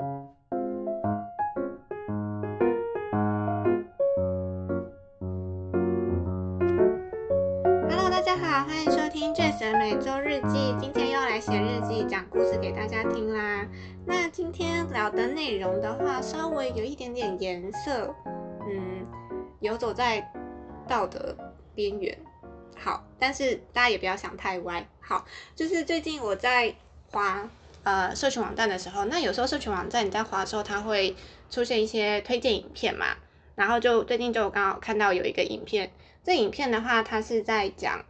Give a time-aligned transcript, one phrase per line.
[0.00, 0.32] Hello，
[8.08, 10.72] 大家好，欢迎收听《最神每周日记》。
[10.80, 13.68] 今天又来写日记，讲故事给大家听啦。
[14.06, 18.14] 那今天聊的内容的话，稍微有一点点颜色，
[18.70, 19.06] 嗯，
[19.60, 20.32] 游走在
[20.88, 21.36] 道德
[21.74, 22.16] 边缘。
[22.74, 24.88] 好，但是大家也不要想太歪。
[24.98, 26.74] 好，就是最近我在
[27.10, 27.46] 滑
[27.82, 31.16] 呃社群网站的时候，那有时候社群网站你在滑的时候，它会
[31.50, 33.16] 出现一些推荐影片嘛。
[33.56, 35.92] 然后就最近就刚好看到有一个影片，
[36.24, 38.02] 这影片的话，它是在讲，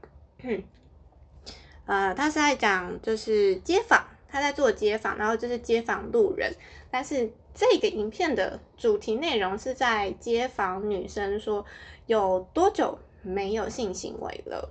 [1.87, 6.55] 呃，它是在讲就是街访，他在做街访，然后就是街访路人，
[6.89, 11.67] 但是这个影片的主题内容是在街访女生说
[12.07, 14.71] 有多久没有性行为了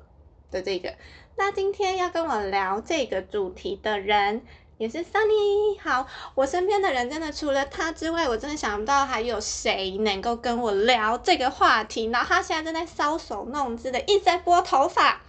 [0.49, 0.93] 的这个。
[1.35, 4.43] 那今天要跟我聊这个主题的人。
[4.79, 12.05] 也是 Sunny，好，我身边的人真的除了他之外，我真的想不到还有谁能够跟我聊这个话题。
[12.05, 15.19] 然后他现在正在搔首弄姿的一直在拨头发，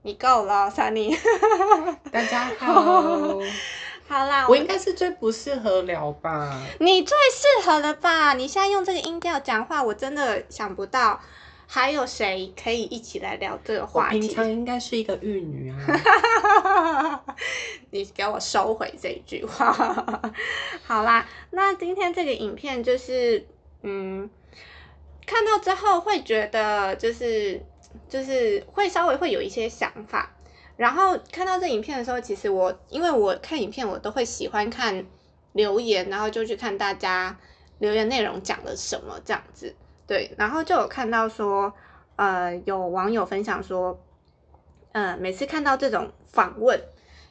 [0.00, 1.14] 你够了，Sunny。
[2.10, 3.38] 大家好，
[4.08, 6.58] 好啦，我应该是最不适合聊吧？
[6.80, 8.32] 你最适合了吧？
[8.32, 11.20] 你现在用这个音调讲话，我真的想不到。
[11.66, 14.20] 还有谁可以一起来聊这个话题？
[14.20, 17.24] 平常应该是一个玉女啊！
[17.90, 19.72] 你给我收回这句话。
[20.84, 23.46] 好啦，那今天这个影片就是，
[23.82, 24.28] 嗯，
[25.26, 27.62] 看到之后会觉得就是
[28.08, 30.30] 就是会稍微会有一些想法。
[30.76, 35.06] 然后看到这影片的时候，其实我因为我看影片，我都会喜欢看
[35.52, 37.38] 留言，然后就去看大家
[37.78, 39.76] 留言内容讲了什么这样子。
[40.06, 41.72] 对，然后就有看到说，
[42.16, 43.98] 呃，有网友分享说，
[44.92, 46.78] 呃，每次看到这种访问，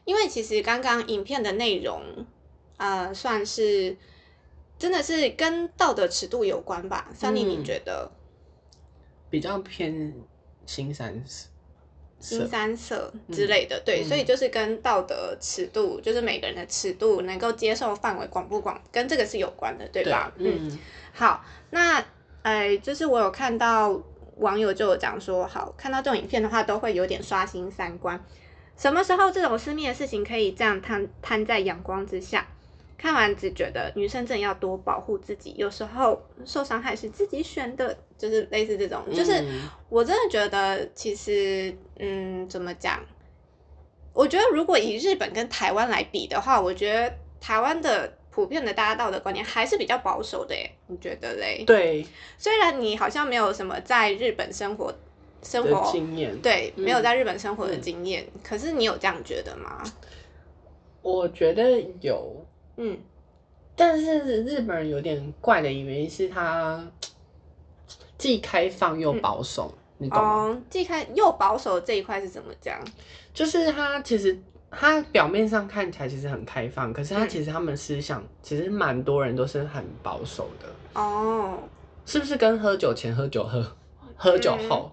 [0.06, 2.26] 因为其实刚刚影片的内容，
[2.78, 3.96] 呃，算是
[4.80, 7.10] 真的是跟道德尺度有关吧？
[7.14, 8.12] 三妮，你觉得？
[9.30, 10.12] 比较偏
[10.66, 11.50] 新三色、
[12.20, 20.34] 新三色之类的，对，所以就是跟道德尺度，就是每个人的尺度能够接受范围广不广，跟这个是有关的，对吧？
[20.38, 20.80] 嗯，
[21.14, 22.04] 好，那。
[22.44, 24.02] 哎，就是我有看到
[24.38, 28.24] 网友就有讲说，好看到这种影片的话，都会有点刷新三观。
[28.78, 32.46] 什么时候这种私密的事情可以这样摊摊在阳光之下？
[32.98, 39.04] 看完只觉得女生真的要多保护自己，有时候受伤害是自己选的，就是类似这种。
[39.14, 39.44] 就是
[39.90, 43.00] 我真的觉得，其实，嗯，怎么讲？
[44.14, 48.18] 我觉得如果以日本跟台湾来比的话，我觉得台湾的。
[48.34, 51.64] 普遍的大家道德观念还是比较保守的耶，你觉得嘞？
[51.68, 52.04] 对，
[52.40, 54.92] 虽然你好像没有什么在日本生活
[55.44, 59.84] 生活经验，对，没有在日本生活的经验，可是你有这样觉得吗？
[61.04, 62.44] 我觉得有，
[62.78, 62.98] 嗯，
[63.76, 66.84] 但是日本人有点怪的原因是他
[68.18, 70.62] 既开放又保守，你懂吗？
[70.72, 72.84] 既开又保守这一块是怎么讲？
[73.32, 74.42] 就是他其实。
[74.78, 80.68] 他表面上看起来其实很开放，可是他其实他们思想其实蛮多人都是很保守的
[81.00, 81.60] 哦。
[82.06, 83.66] 是不是跟喝酒前、喝酒喝、
[84.18, 84.92] 喝酒后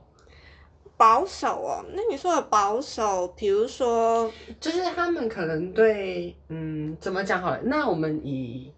[0.96, 1.84] 保守哦？
[1.94, 4.30] 那你说的保守，比如说，
[4.60, 7.60] 就是他们可能对嗯，怎么讲好了？
[7.64, 8.72] 那我们以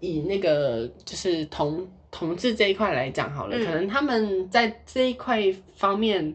[0.00, 5.42] 以那个就是同同志这一块来讲好了，可能他们在这一块
[5.76, 6.34] 方面。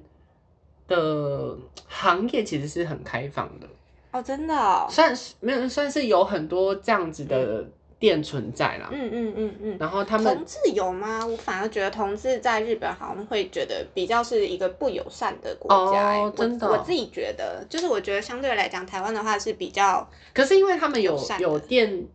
[0.87, 1.57] 的
[1.87, 3.67] 行业其实是很开放的
[4.11, 7.65] 哦，真的，算是没有，算是有很多这样子的
[7.97, 8.89] 店存在啦。
[8.91, 9.77] 嗯嗯嗯嗯。
[9.79, 11.25] 然后他们同志有吗？
[11.25, 16.19] 我反而觉得同志在日本好像会觉得比较是一个不友善的国家。
[16.19, 22.05] 哦，真的，我自己觉得，就是我觉得相对来讲，台湾的话是比较，可是因为他们有有店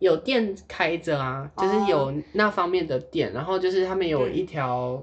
[0.00, 5.02] 有店开着啊，就是有那方面的店，然后就是他们有一条。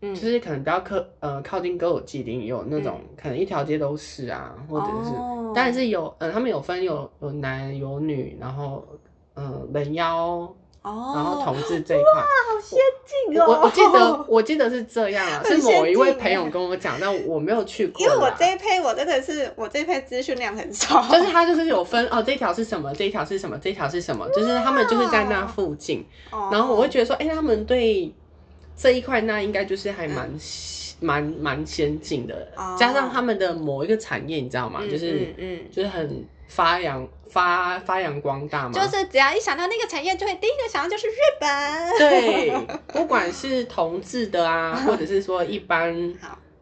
[0.00, 5.10] 就是可能比较靠呃靠近歌舞伎町有那种可能一条街都是啊，或者是，
[5.54, 8.84] 但是有呃他们有分有有男有女，然后
[9.34, 10.48] 嗯人妖
[10.82, 13.46] 哦，然后同志这一块，哇好先进哦！
[13.48, 18.00] 我我记得 我记得是这样啊，是某一位朋友跟我讲，但我没有去过。
[18.00, 26.06] 因为我这一批我真的是我这一批资讯量很少，就是他就是有分哦这一条是什么，这一条是什么，这一条是什么，就是他们就是在那附近，
[26.52, 28.14] 然后我会觉得说，哎他们对。
[28.76, 30.30] 这一块那应该就是还蛮
[31.00, 34.82] 蛮蛮先进的，加上他们的某一个产业，你知道吗？
[34.90, 38.72] 就是嗯，就是很发扬发发扬光大嘛。
[38.72, 41.98] 就是只要一想到那个产业，就会第一个想到就是日本。
[41.98, 46.14] 对，不管是同志的啊， 或者是说一般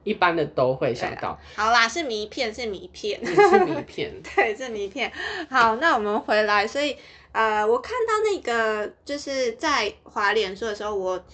[0.03, 1.39] 一般的都会想到。
[1.55, 5.13] 好啦，是迷片，是迷片，是迷片， 对，是迷片。
[5.49, 6.97] 好，那我们回来，所以
[7.33, 11.25] 呃，我看到那个就是在华脸书的时候，我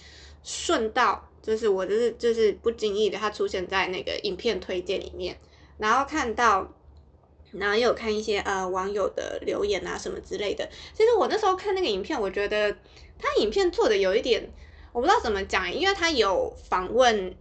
[0.43, 5.37] 顺道就是我就是就是不经意的，它出现在那个影片推荐里面，
[5.77, 6.73] 然后看到。
[7.53, 10.65] 然后又有看一些呃网友的留言啊什么之类的。
[10.93, 12.71] 其实我那时候看那个影片，我觉得
[13.19, 14.49] 他影片做的有一点，
[14.93, 17.35] 我不知道怎么讲，因为他有访问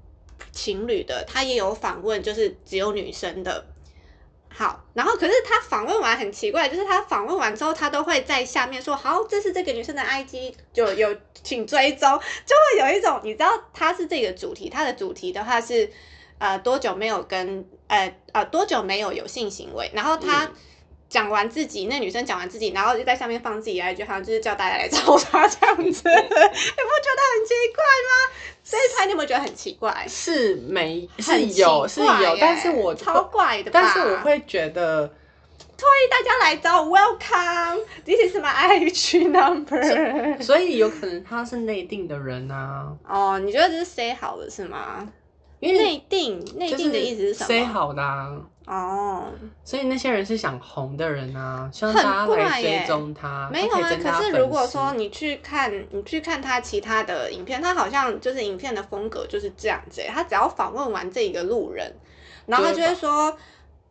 [0.50, 3.64] 情侣的，他也有访问就是只有女生的。
[4.52, 12.08] 好，然后可是他访问完很奇怪，就是他访问完之后，他都会在下面说：“好，这是这个女生的 IG，就有请追踪。”
[12.44, 15.90] 就会有一种你知道他是这个主题，他的主题的话是。
[16.40, 19.90] 呃，多久没有跟呃呃多久没有有性行为？
[19.92, 20.50] 然后他
[21.06, 28.29] 讲完自己，那女生讲完自己，然后就在下面放自己一句，好像就是叫大家来找他这样子， 你不觉得很奇怪吗？
[28.70, 30.06] 所以他你有没有觉得很奇怪？
[30.08, 35.08] 是没是有是有，但是我超怪的，但是我会觉得
[35.76, 40.40] 推大家来找，Welcome，This is my IG number。
[40.40, 42.92] 所以有可能他是内定的人啊。
[43.08, 45.08] 哦，你觉得这是 say 好的是吗？
[45.58, 47.48] 因为内定，内定的意思是什么？
[47.48, 48.40] 塞好的啊。
[48.70, 49.26] 哦。
[49.64, 53.50] 所以那些人是想红的人啊， 希望大家来追踪他。
[53.52, 60.02] 没有啊，可是如果说你去看，你去看他其他的影片，他好像就是影片的风格就是这样子。
[60.08, 61.92] 他只要访问完这一个路人，
[62.46, 63.36] 然后他就会说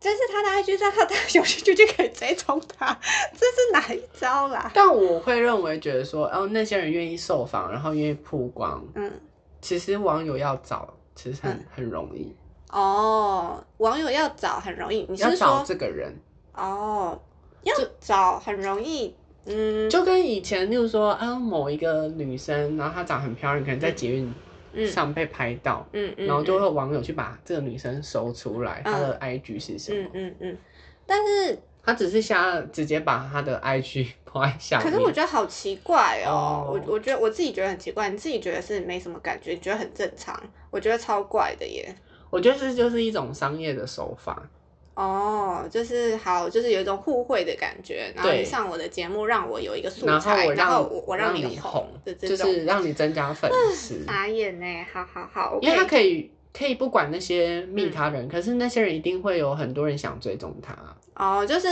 [0.00, 2.98] 这是他的 IG，他他有兴趣就可以追踪他。
[3.32, 4.70] 这是哪一招啦？
[4.72, 9.12] 但我会认为，觉得说，哦，那些人愿意受访，然后愿意曝光，嗯，
[9.60, 10.94] 其实网友要找。
[11.16, 12.34] 其实很很容易
[12.72, 16.14] 哦，网友要找很容易，你是说这个人。
[16.54, 17.20] 哦，
[17.62, 19.14] 要找很容易，
[19.46, 30.58] 嗯，就跟以前，例如说啊，某一个女生，然后她长很漂亮，可能在捷运上被拍到，嗯嗯，然后就会网友去把这个女生搜出来，她的 IG 是什么，嗯嗯嗯，
[31.06, 31.58] 但是。
[31.82, 40.38] 他只是想直接把他的 IG 放 在下面，可是我觉得好奇怪哦，我我觉得我自己觉得很奇怪，你自己觉得是没什么感觉，你觉得很正常，
[40.70, 41.92] 我觉得超怪的耶。
[42.30, 44.48] 我觉得这就是一种商业的手法。
[44.94, 54.04] 哦，就是好，就是有一种互惠的感觉，然后你上我的节目让我有一个素材，然后我我让你红就是让你增加粉丝。
[54.04, 60.76] 傻眼呢，好好好，因为他可以可以不管那些密他人，可是那些人一定会有很多人想追踪他。
[61.14, 61.68] 哦，就是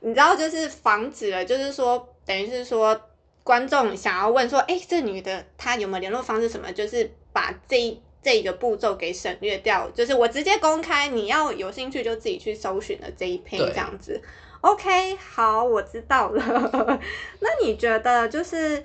[0.00, 3.00] 你知道，就是防止了，就是说，等于是说，
[3.44, 6.72] 观众想要问说，哎，这女的她有没有联络方式什么？
[6.72, 14.20] 就是把这这个步骤给省略掉，就是我直接公开，你要有兴趣就自己去搜寻了这一篇这样子。
[14.62, 17.00] OK，好，我知道了。
[17.40, 18.82] 那你觉得就是，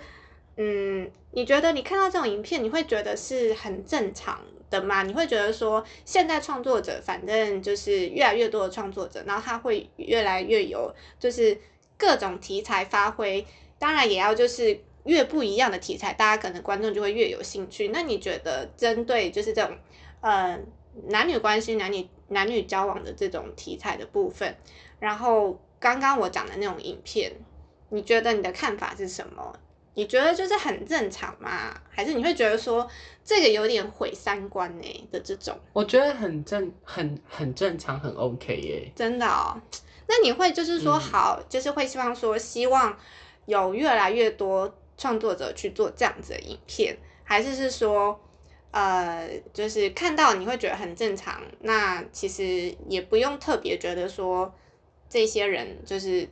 [0.58, 4.40] 嗯，你觉得你看到这种影片，你会觉得是很正常？
[4.70, 11.58] 的吗，你会觉得说，现在创作者反正就是越来越多的创作者，然后他会越来越有，就是
[11.98, 13.44] 各种题材发挥，
[13.80, 17.88] 当然也要就是越不一样的题材，大家可能观众就会越有兴趣。
[17.88, 19.76] 那你觉得针对就是这种
[20.22, 20.60] 呃
[21.08, 24.56] 男女关系、男女男女交往的这种题材的部分，
[25.00, 27.32] 然后刚刚我讲的那种影片，
[27.90, 29.54] 你觉得你的看法是什么？
[29.96, 31.76] 你觉得就是很正常吗？
[31.90, 32.88] 还是你会觉得说
[33.26, 35.58] 这个有点毁三观呢的这种？
[35.74, 38.92] 我觉得很正，很很正常，很 OK 耶。
[38.96, 39.60] 真的哦，
[40.08, 42.98] 那你会就是说好，就是会希望说希望
[43.46, 48.20] 有越来越多创作者去做这样子的影片，还是是说
[48.70, 54.54] 呃，就是看到你会觉得很正常，那其实也不用特别觉得说
[55.10, 56.30] 这些人就是。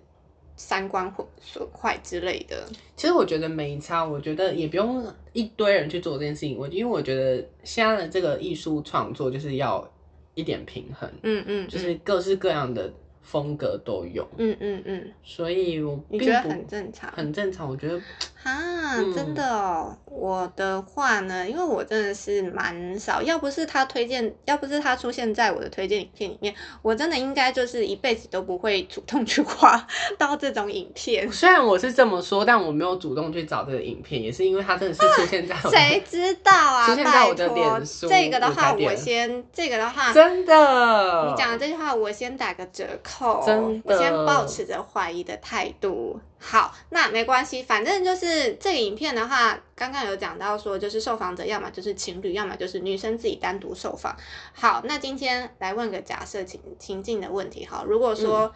[0.59, 6.57] 三观毁损坏之类的，其实我觉得没差，我觉得也不用一堆人去做这件事情。
[6.57, 9.87] 我因为我觉得现在的这个艺术创作就是要
[10.33, 12.91] 一点平衡，嗯嗯，就是各式各样的。
[13.21, 17.69] 风格都有，嗯嗯嗯，所以我你觉得很正常，很正常。
[17.69, 18.01] 我觉得
[18.47, 29.85] 啊，真的哦，我的话呢，因为我真的是蛮少，要不是他推荐，要不是他出现在我的推荐影片里面，我真的应该就是一辈子都不会主动去画
[30.17, 31.29] 到这种影片。
[31.29, 36.87] 虽然我是这么说，但我没有主动去找这个影片，也是因为他真的是出现在谁知道啊？
[36.87, 38.07] 出现在我的脸书。
[38.07, 43.43] 这个的话，我先这个的话，真的，你讲的这句话，我先打个折扣。
[43.45, 46.17] 真的，我先保持着怀疑的态度。
[46.39, 54.15] 好，那没关系，反正就是这个影片的话，刚刚有讲到说，就是受访者要么就是情侣，要么就是女生自己单独受访。
[54.53, 57.65] 好，那今天来问个假设情情境的问题。
[57.65, 58.53] 好，如果说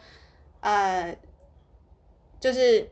[0.60, 1.18] 呃，
[2.40, 2.88] 就是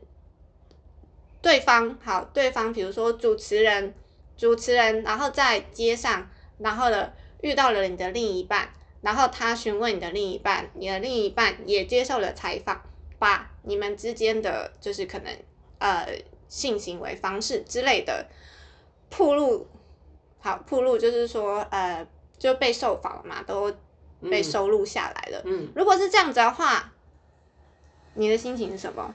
[1.40, 3.94] 对方好，对方比如说主持人，
[4.36, 6.28] 主持人，然后在街上，
[6.58, 8.68] 然后呢遇到了你的另一半，
[9.02, 12.82] 然后他询问你的另一半，你的另一半也接受了采访，
[13.20, 15.32] 把你们之间的就是可能
[15.78, 16.08] 呃
[16.48, 18.26] 性行为方式之类的
[19.10, 19.68] 铺路，
[20.40, 22.04] 好铺路就是说呃
[22.38, 23.72] 就被受访了嘛，都
[24.22, 25.42] 被收录下来了。
[25.44, 26.92] 嗯，如果是这样子的话，
[28.14, 29.14] 你的心情是什么？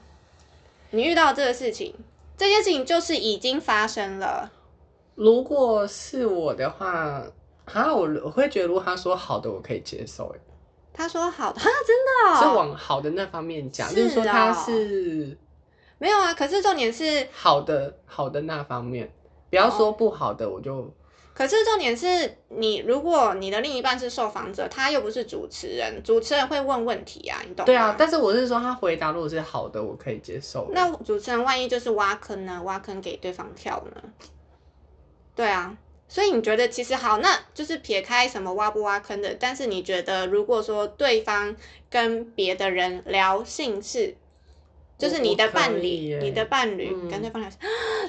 [0.90, 1.94] 你遇到这个事情，
[2.36, 4.52] 这件事情就是已经发生了。
[5.16, 7.26] 如果是我的话，
[7.64, 10.32] 哈，我我会觉得，如果他说好的，我可以接受。
[10.34, 10.38] 哎，
[10.96, 15.36] 他说好的，哈，真的，是往好的那方面讲，就是说他是
[15.98, 16.32] 没有啊。
[16.32, 19.12] 可是重点是好的，好的那方面，
[19.50, 20.90] 不要说不好的，我就。
[21.34, 27.66] 可是重点是你，如果你的另一半是受访者，他又不是主持人，主持人会问问题啊，你懂吗？
[27.66, 30.66] 对啊，但是我是说他回答如果是好的，我可以接受。
[30.72, 32.62] 那主持人万一就是挖坑呢？
[32.64, 34.02] 挖坑给对方跳呢？
[35.34, 35.76] 对啊，
[36.08, 41.54] 所以你觉得其实好，那就是撇开什么挖不挖坑的，但是你觉得如果说对方
[41.90, 44.16] 跟别的人聊性事，
[44.96, 47.50] 就是你的伴侣，你的伴侣跟对方聊，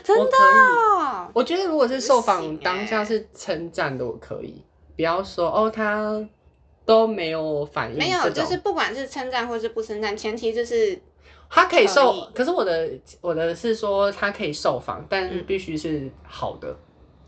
[0.03, 4.63] 真的，我觉得如果是受访当下是称赞的，我可以，
[4.95, 6.23] 不要说哦他
[6.85, 10.97] 都没有反应，没有，就是不管是称赞或是不称赞，前提就是
[11.49, 12.89] 他可以受，可是我的
[13.21, 16.77] 我的是说他可以受访，但必须是好的。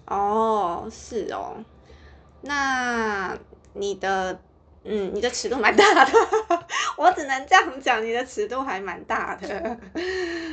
[0.09, 1.55] 哦，是哦，
[2.41, 3.37] 那
[3.73, 4.39] 你的，
[4.83, 6.11] 嗯，你的尺度蛮大的，
[6.97, 9.77] 我只能这样讲，你的尺度还蛮大的。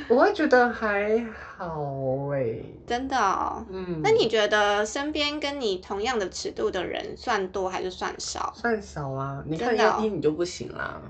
[0.09, 8.53] 我会觉得还好哎，真的哦，嗯，那你觉得身边跟你同样的尺度的人算多还是算少？
[8.55, 11.01] 算少啊，你看要一你就不行啦。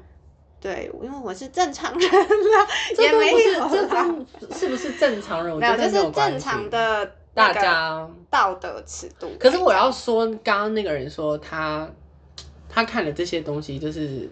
[0.60, 3.38] 对，因为我是正常人啦，也没有
[4.40, 5.56] 这是不是正常人？
[5.58, 7.10] 没有，就是正常的。
[7.37, 11.87] 大家道德尺度，可是我要说，刚刚那个人说他
[12.66, 14.26] 他看了这些东西，就是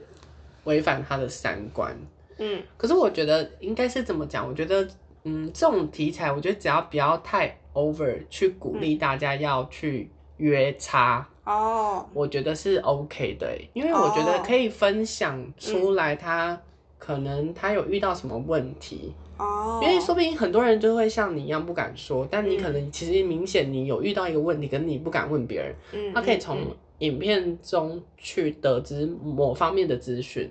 [0.65, 1.95] 违反他的三观。
[2.39, 4.49] 嗯，可是我觉得应该是怎么讲？
[4.49, 4.89] 我觉得，
[5.25, 16.59] 嗯，这种题材，我觉得只要不要太 over，去鼓励大家要去约差哦，我觉得是 OK 的，因为我觉得可以分享出来，他
[17.05, 19.13] 可能他有遇到什么问题。
[19.37, 25.75] 哦，因为说不定很多人就会像你一样不敢说，但你可能其实明显你有遇到一个问题，可是你不敢问别人。
[25.93, 26.59] 嗯，他可以从
[27.01, 30.49] 影片中去得知某方面的资讯，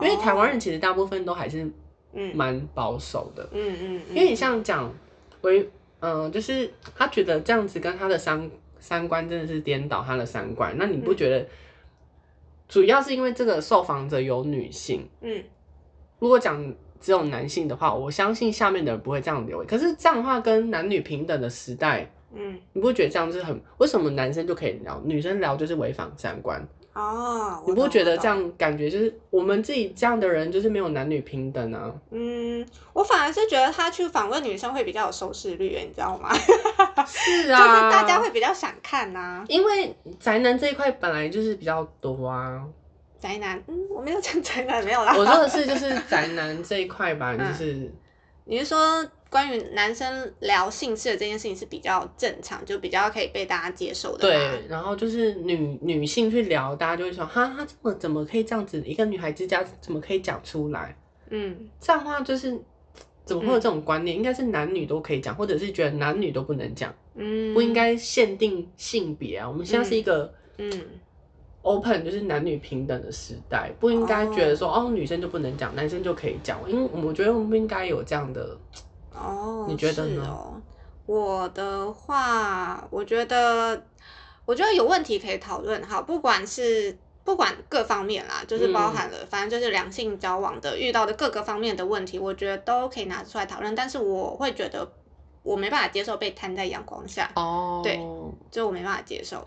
[0.00, 1.70] 因为台湾人其实大部分都还是
[2.34, 3.48] 蛮保守的。
[3.52, 4.92] 嗯嗯，因为你像讲
[5.42, 5.68] 为
[6.00, 11.46] 嗯，就是他觉得这样子跟他的三三观真的是颠倒他的三观，那你不觉得
[12.66, 15.06] 主要是因为这个受访者有女性？
[15.20, 15.44] 嗯，
[16.22, 16.72] 如果讲。
[17.04, 19.66] 只有男性的话，我相信下面的人不会这样留言。
[19.66, 23.60] 可是这样的话，跟男女平等的时代，嗯，你不会觉得这样是很？
[23.78, 26.64] 为什么男生就可以聊，女生聊就是违反三观？
[26.92, 31.92] 哦，你不觉得这样感觉就是我们自己这样的人就是没有男女平等啊？
[32.12, 36.32] 嗯，我反而是觉得他去访问女生会比较有收视率，你知道吗？
[37.04, 39.44] 是啊， 就是大家会比较想看呐。
[39.48, 42.62] 因为宅男这一块本来就是比较多啊。
[43.22, 45.14] 宅男，嗯，我没有讲宅男，没有啦。
[45.16, 47.88] 我说的是就是宅男这一块吧， 就是，
[48.44, 54.22] 你是说关于男生聊性事的这件事情是比较正常，就比较可以被大家接受的。
[54.22, 58.82] 对，然后就是女女性去聊，大家就会说，哈，他怎么怎么可以这样子？
[58.84, 60.96] 一个女孩之家怎么可以讲出来？
[61.30, 62.60] 嗯，这样的话就是
[63.24, 64.16] 怎么会有这种观念？
[64.16, 69.48] 应该是男女都可以讲，或者是觉得男女都不能讲，嗯，不应该限定性别啊。
[69.48, 70.72] 我们现在是一个，嗯。
[71.62, 76.58] Open 就是男女平等的时代，不应该觉得说哦，女生就不能讲，男生就可以讲。
[76.68, 78.56] 因为我觉得我们不应该有这样的
[79.14, 79.66] 哦。
[79.68, 80.62] 你觉得呢？
[81.06, 83.82] 我的话，我觉得，
[84.44, 93.74] 我觉得有问题可以讨论哈，不管是不管各方面啦，就是包含了，反正就是两性交往的遇到的各个方面的问题，我觉得都可以拿出来讨论。
[93.74, 94.90] 但是我会觉得
[95.42, 98.00] 我没办法接受被摊在阳光下哦，对，
[98.50, 99.46] 就我没办法接受。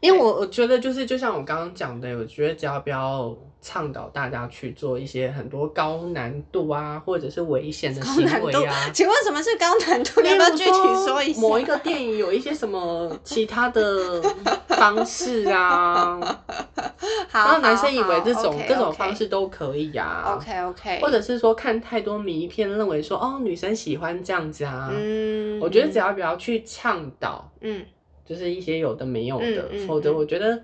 [0.00, 8.90] 因为我我觉得就是就像我刚刚讲的，我觉得只要不要倡导大家去做一些很多高难度啊，或者是危险的行为啊。
[8.94, 10.22] 请问什么是高难度？
[10.22, 11.40] 你要不要具体说一下？
[11.42, 14.22] 某一个电影有一些什么其他的
[14.68, 16.18] 方式啊？
[17.28, 20.36] 好，让男生以为这种各种方式都可以啊。
[20.36, 20.98] OK OK。
[21.02, 24.90] 或者是说看太多迷片，认为说哦女生喜欢这样子啊。
[24.90, 25.60] 嗯。
[25.60, 27.84] 我觉得只要不要去倡导，嗯。
[28.30, 30.62] 就是一些有的没有的，否则我觉得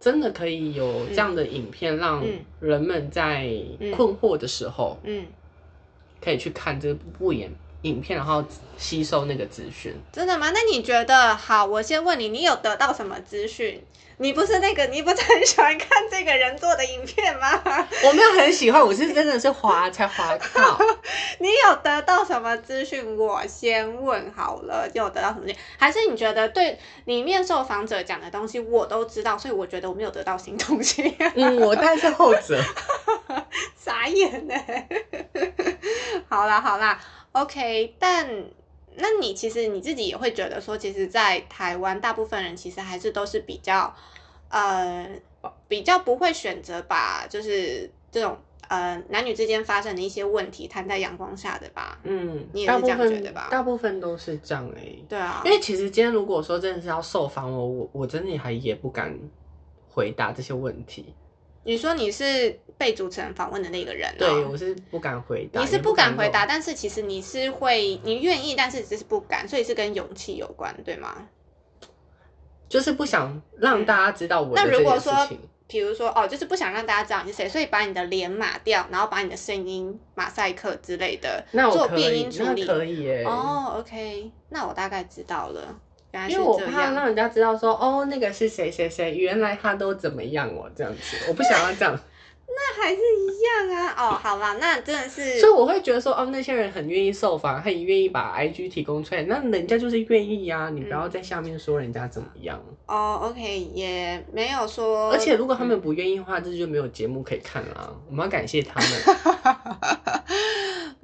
[0.00, 2.24] 真的可以有这样的影片，让
[2.60, 3.46] 人们在
[3.94, 5.26] 困惑的时候，嗯，
[6.18, 7.50] 可以去看这部影
[7.88, 8.44] 影片，然后
[8.76, 9.94] 吸收那个资讯。
[10.12, 10.50] 真的吗？
[10.52, 11.64] 那你觉得好？
[11.64, 13.82] 我先问你，你有得到什么资讯？
[14.18, 17.62] 你不是那个，你不是很喜欢看这个人做的影片吗？
[18.02, 20.78] 我没有很喜欢，我是真的是滑才滑到。
[21.38, 23.14] 你有得到什么资讯？
[23.18, 25.52] 我先问好了，有得到什么？
[25.76, 31.14] 还是你觉得对里面受访者讲的东西我都知道，所以我觉得我没有得到新东西。
[31.34, 32.58] 嗯，我但是后者。
[33.76, 34.54] 傻眼呢。
[36.28, 36.98] 好啦好啦
[37.42, 38.44] ，OK，但。
[38.98, 43.94] 那你其实你自己也会觉得说，其实，在台湾，大部分人其实还是都是比较，
[44.48, 45.06] 呃，
[45.68, 48.38] 比较不会选择把就是这种
[48.68, 52.00] 呃男女之间发生的一些问题摊在阳光下的吧？
[52.04, 53.48] 嗯，你也是这样觉得吧？
[53.50, 55.04] 大部分都是这样欸。
[55.06, 59.14] 对啊，因为其实今天如果说真的是要受访我，我我真的还也不敢
[59.90, 61.14] 回答这些问题。
[61.66, 65.60] 你说你是被主持人访问的那个人，对我是不敢回答。
[65.60, 71.26] 你是不敢回答，但是其实你是会，你愿意，但是只是不敢，所以是跟勇气有关，对吗？
[72.68, 74.52] 就是不想让大家知道我。
[74.54, 75.12] 那如果说，
[75.66, 83.24] 比如说哦，就是不想让大家知道你是谁，所以把你的脸码掉，然后把你的声音马赛克之类的，做变音处理，可以耶。
[83.24, 85.80] 哦，OK，那我大概知道了。
[86.28, 91.98] 因为我怕让人家知道说，哦，那个是谁谁谁，原来他都怎么样哦，这样子，我不想要这样。
[92.48, 95.38] 那还是一样啊，哦，好啦，那真的是。
[95.40, 102.58] 所以我会觉得说，哦，那些人很愿意受访，很愿意把 IG 提供出来，那人家就是愿意啊，你不要在下面说人家怎么样。
[102.86, 105.10] 哦，OK，也没有说。
[105.10, 107.94] 而且如果他们不愿意的话，这就没有节目可以看了。
[108.08, 108.88] 我们要感谢他们。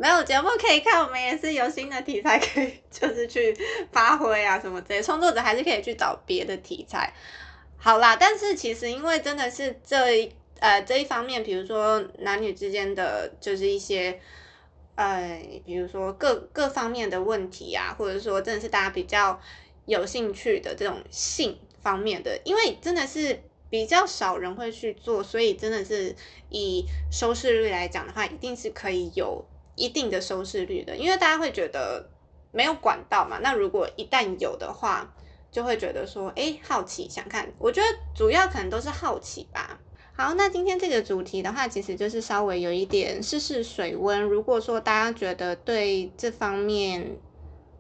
[0.03, 3.57] 没有节目可以看，我们也是有新的题材可以，就是去
[3.93, 5.01] 发挥啊什么之类。
[5.01, 7.15] 创作者还是可以去找别的题材。
[7.77, 10.29] 好啦，但是其实因为真的是这
[10.59, 14.19] 呃这一方面，比如说男女之间的就是一些
[14.97, 19.41] 呃，比如说各各方面的问题啊，或者说真的是大家比较
[19.87, 23.41] 有兴趣的这种性方面的，因为真的是
[23.71, 26.17] 比较少人会去做，所以真的是
[26.49, 29.47] 以收视率来讲的话，一定是可以有。
[29.75, 32.11] 一定的收视率的，因为大家会觉得
[32.51, 33.39] 没有管道嘛。
[33.43, 35.15] 那如果一旦有的话，
[35.51, 37.51] 就会觉得说，哎，好奇想看。
[37.59, 39.81] 我觉得主要可能都是好奇吧。
[40.15, 44.23] 好，那今天这个主题的话，其实就是稍微有一点试试水温。
[44.23, 47.17] 如果说大家觉得对这方面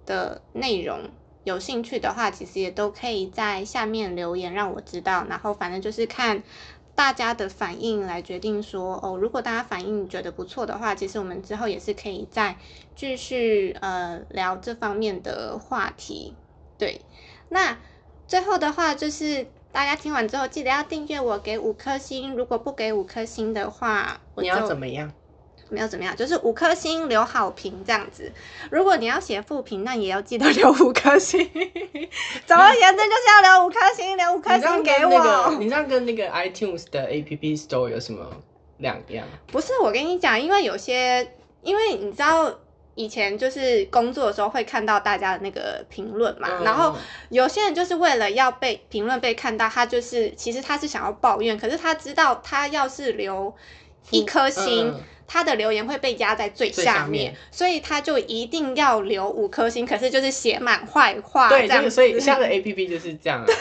[0.07, 1.11] 的内容
[1.45, 5.27] 有兴趣的话，其实也都可以在下面留言让我知道。
[5.29, 6.43] 然后反正就是看。
[6.95, 12.57] 大家的反应来决定说哦，如果大家反应觉得不错的话，其实我们之后也是可以再
[12.95, 16.35] 继续呃聊这方面的话题。
[16.79, 17.01] 对，
[17.49, 17.79] 那
[18.27, 22.37] 最后的话就是大家听完之后记得要订阅我，给五颗星。
[22.37, 25.13] 如果不给五颗星的话，你要怎么样？
[25.73, 28.31] 没有怎么样，就是五颗星留好评这样子。
[28.71, 31.41] 如果你要写负评，那也要记得留五颗星。
[32.47, 35.55] 总而言之，就是要留五颗星，留五颗星给我。
[35.59, 38.31] 你这样跟那个 iTunes 的 App Store 有什么
[38.79, 39.27] 两样？
[39.51, 42.53] 不是，我跟你讲，因为有些，因为你知道
[42.95, 46.95] 以前就是工作的时候会看到大家的那个评论嘛，然后
[47.31, 53.55] 有些人就是为了要被评论被看到，他就是其实他是想要抱怨，可是他知道他要是留
[54.11, 54.95] 一颗星。
[55.33, 61.91] 他的留言会被压在最下面，所以他就一定要留五颗星，可是就是写满坏话，对，这样。
[61.91, 63.43] 所以下的 A P P 就是这样。
[63.49, 63.55] 对，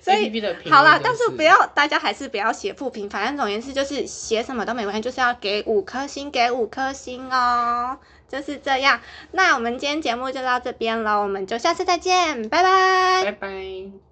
[0.00, 8.98] 所以好啦，但是不要大家还是不要写负评，反正总言之就是写什么都没关系，就是要给五颗星，给五颗星哦，就是这样。
[9.32, 14.07] 那我们今天节目就到这边了，我们就下次再见，拜拜，拜拜。